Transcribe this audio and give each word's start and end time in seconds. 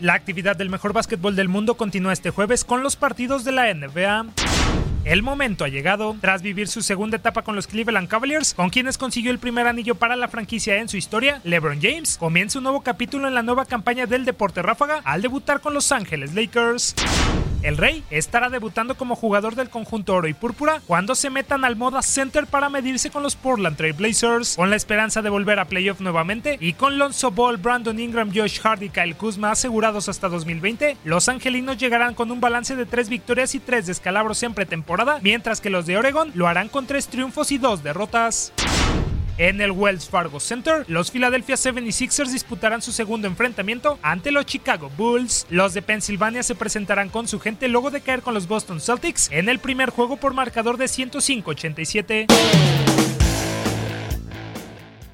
La 0.00 0.14
actividad 0.14 0.56
del 0.56 0.70
mejor 0.70 0.94
básquetbol 0.94 1.36
del 1.36 1.50
mundo 1.50 1.74
continúa 1.74 2.14
este 2.14 2.30
jueves 2.30 2.64
con 2.64 2.82
los 2.82 2.96
partidos 2.96 3.44
de 3.44 3.52
la 3.52 3.72
NBA. 3.74 4.24
El 5.04 5.22
momento 5.22 5.64
ha 5.64 5.68
llegado 5.68 6.16
tras 6.22 6.40
vivir 6.40 6.68
su 6.68 6.80
segunda 6.80 7.18
etapa 7.18 7.42
con 7.42 7.54
los 7.54 7.66
Cleveland 7.66 8.08
Cavaliers, 8.08 8.54
con 8.54 8.70
quienes 8.70 8.96
consiguió 8.96 9.30
el 9.30 9.38
primer 9.38 9.66
anillo 9.66 9.96
para 9.96 10.16
la 10.16 10.28
franquicia 10.28 10.78
en 10.78 10.88
su 10.88 10.96
historia. 10.96 11.42
LeBron 11.44 11.80
James 11.82 12.16
comienza 12.18 12.58
un 12.58 12.64
nuevo 12.64 12.80
capítulo 12.80 13.28
en 13.28 13.34
la 13.34 13.42
nueva 13.42 13.66
campaña 13.66 14.06
del 14.06 14.24
deporte 14.24 14.62
ráfaga 14.62 15.02
al 15.04 15.20
debutar 15.20 15.60
con 15.60 15.74
Los 15.74 15.92
Ángeles 15.92 16.34
Lakers. 16.34 16.94
El 17.62 17.76
Rey 17.76 18.02
estará 18.10 18.48
debutando 18.48 18.96
como 18.96 19.16
jugador 19.16 19.54
del 19.54 19.68
conjunto 19.68 20.14
oro 20.14 20.28
y 20.28 20.34
púrpura 20.34 20.80
cuando 20.86 21.14
se 21.14 21.28
metan 21.28 21.64
al 21.64 21.76
Moda 21.76 22.00
Center 22.00 22.46
para 22.46 22.70
medirse 22.70 23.10
con 23.10 23.22
los 23.22 23.36
Portland 23.36 23.76
Trail 23.76 23.92
Blazers, 23.92 24.56
con 24.56 24.70
la 24.70 24.76
esperanza 24.76 25.20
de 25.20 25.28
volver 25.28 25.58
a 25.58 25.66
playoff 25.66 26.00
nuevamente 26.00 26.56
y 26.58 26.72
con 26.72 26.98
Lonzo 26.98 27.30
Ball, 27.30 27.58
Brandon 27.58 27.98
Ingram, 28.00 28.32
Josh 28.34 28.60
Hart 28.62 28.82
y 28.82 28.88
Kyle 28.88 29.14
Kuzma 29.14 29.50
asegurados 29.50 30.08
hasta 30.08 30.28
2020, 30.28 30.96
los 31.04 31.28
angelinos 31.28 31.76
llegarán 31.76 32.14
con 32.14 32.30
un 32.30 32.40
balance 32.40 32.76
de 32.76 32.86
3 32.86 33.10
victorias 33.10 33.54
y 33.54 33.60
3 33.60 33.86
descalabros 33.86 34.42
en 34.42 34.54
pretemporada, 34.54 35.18
mientras 35.22 35.60
que 35.60 35.68
los 35.68 35.84
de 35.84 35.98
Oregon 35.98 36.30
lo 36.34 36.48
harán 36.48 36.68
con 36.68 36.86
3 36.86 37.08
triunfos 37.08 37.52
y 37.52 37.58
2 37.58 37.82
derrotas. 37.82 38.52
En 39.40 39.62
el 39.62 39.70
Wells 39.70 40.06
Fargo 40.06 40.38
Center, 40.38 40.84
los 40.86 41.10
Philadelphia 41.10 41.54
76ers 41.54 42.30
disputarán 42.30 42.82
su 42.82 42.92
segundo 42.92 43.26
enfrentamiento 43.26 43.98
ante 44.02 44.32
los 44.32 44.44
Chicago 44.44 44.90
Bulls. 44.98 45.46
Los 45.48 45.72
de 45.72 45.80
Pensilvania 45.80 46.42
se 46.42 46.54
presentarán 46.54 47.08
con 47.08 47.26
su 47.26 47.40
gente 47.40 47.66
luego 47.68 47.90
de 47.90 48.02
caer 48.02 48.20
con 48.20 48.34
los 48.34 48.46
Boston 48.46 48.82
Celtics 48.82 49.30
en 49.32 49.48
el 49.48 49.58
primer 49.58 49.88
juego 49.88 50.18
por 50.18 50.34
marcador 50.34 50.76
de 50.76 50.84
105-87. 50.84 52.26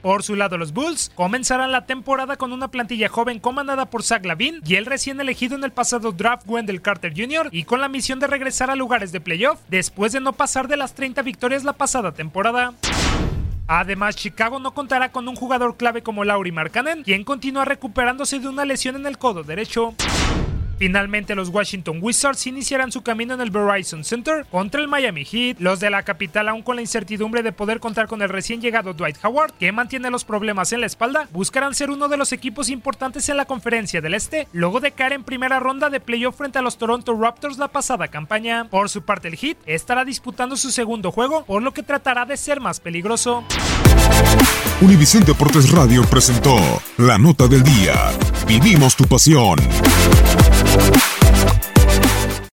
Por 0.02 0.24
su 0.24 0.34
lado, 0.34 0.58
los 0.58 0.72
Bulls 0.72 1.12
comenzarán 1.14 1.70
la 1.70 1.86
temporada 1.86 2.34
con 2.34 2.52
una 2.52 2.66
plantilla 2.66 3.08
joven 3.08 3.38
comandada 3.38 3.86
por 3.86 4.02
Zach 4.02 4.26
Lavin 4.26 4.60
y 4.66 4.74
el 4.74 4.86
recién 4.86 5.20
elegido 5.20 5.54
en 5.54 5.62
el 5.62 5.70
pasado 5.70 6.10
draft 6.10 6.48
Wendell 6.48 6.82
Carter 6.82 7.12
Jr. 7.16 7.50
y 7.52 7.62
con 7.62 7.80
la 7.80 7.88
misión 7.88 8.18
de 8.18 8.26
regresar 8.26 8.70
a 8.70 8.74
lugares 8.74 9.12
de 9.12 9.20
playoff 9.20 9.60
después 9.68 10.10
de 10.10 10.18
no 10.18 10.32
pasar 10.32 10.66
de 10.66 10.76
las 10.76 10.94
30 10.94 11.22
victorias 11.22 11.62
la 11.62 11.74
pasada 11.74 12.10
temporada. 12.10 12.74
Además, 13.68 14.14
Chicago 14.14 14.60
no 14.60 14.72
contará 14.72 15.10
con 15.10 15.28
un 15.28 15.34
jugador 15.34 15.76
clave 15.76 16.02
como 16.02 16.24
Lauri 16.24 16.52
Markkanen, 16.52 17.02
quien 17.02 17.24
continúa 17.24 17.64
recuperándose 17.64 18.38
de 18.38 18.48
una 18.48 18.64
lesión 18.64 18.96
en 18.96 19.06
el 19.06 19.18
codo 19.18 19.42
derecho. 19.42 19.94
Finalmente, 20.78 21.34
los 21.34 21.48
Washington 21.48 21.98
Wizards 22.02 22.46
iniciarán 22.46 22.92
su 22.92 23.02
camino 23.02 23.34
en 23.34 23.40
el 23.40 23.50
Verizon 23.50 24.04
Center 24.04 24.44
contra 24.50 24.80
el 24.80 24.88
Miami 24.88 25.24
Heat. 25.24 25.58
Los 25.58 25.80
de 25.80 25.90
la 25.90 26.02
capital, 26.02 26.48
aún 26.48 26.62
con 26.62 26.76
la 26.76 26.82
incertidumbre 26.82 27.42
de 27.42 27.52
poder 27.52 27.80
contar 27.80 28.06
con 28.06 28.20
el 28.20 28.28
recién 28.28 28.60
llegado 28.60 28.92
Dwight 28.92 29.16
Howard, 29.24 29.54
que 29.54 29.72
mantiene 29.72 30.10
los 30.10 30.24
problemas 30.24 30.72
en 30.72 30.80
la 30.80 30.86
espalda, 30.86 31.28
buscarán 31.32 31.74
ser 31.74 31.90
uno 31.90 32.08
de 32.08 32.16
los 32.16 32.32
equipos 32.32 32.68
importantes 32.68 33.28
en 33.28 33.36
la 33.38 33.46
conferencia 33.46 34.00
del 34.00 34.14
Este, 34.14 34.48
luego 34.52 34.80
de 34.80 34.92
caer 34.92 35.14
en 35.14 35.24
primera 35.24 35.60
ronda 35.60 35.88
de 35.88 36.00
playoff 36.00 36.36
frente 36.36 36.58
a 36.58 36.62
los 36.62 36.76
Toronto 36.76 37.18
Raptors 37.18 37.58
la 37.58 37.68
pasada 37.68 38.08
campaña. 38.08 38.68
Por 38.68 38.90
su 38.90 39.02
parte, 39.02 39.28
el 39.28 39.36
Heat 39.36 39.56
estará 39.66 40.04
disputando 40.04 40.56
su 40.56 40.70
segundo 40.70 41.10
juego, 41.10 41.44
por 41.44 41.62
lo 41.62 41.72
que 41.72 41.82
tratará 41.82 42.26
de 42.26 42.36
ser 42.36 42.60
más 42.60 42.80
peligroso. 42.80 43.44
Univisión 44.80 45.24
Deportes 45.24 45.70
Radio 45.70 46.04
presentó 46.04 46.56
La 46.98 47.16
Nota 47.16 47.48
del 47.48 47.62
Día. 47.62 47.94
Vivimos 48.46 48.94
tu 48.94 49.04
pasión. 49.04 49.58
Thank 50.78 50.96
you. 50.96 51.05